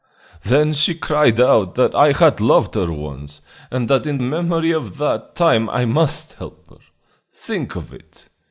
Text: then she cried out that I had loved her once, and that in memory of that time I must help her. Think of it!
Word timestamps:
then 0.45 0.73
she 0.73 0.95
cried 0.95 1.39
out 1.39 1.75
that 1.75 1.93
I 1.93 2.13
had 2.13 2.41
loved 2.41 2.73
her 2.73 2.91
once, 2.91 3.41
and 3.69 3.87
that 3.87 4.07
in 4.07 4.27
memory 4.31 4.71
of 4.71 4.97
that 4.97 5.35
time 5.35 5.69
I 5.69 5.85
must 5.85 6.33
help 6.39 6.67
her. 6.71 6.77
Think 7.31 7.75
of 7.75 7.93
it! 7.93 8.27